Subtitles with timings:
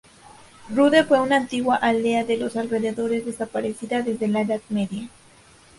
[0.71, 5.07] Rude fue una antigua aldea de los alrededores desaparecida desde la Edad Media.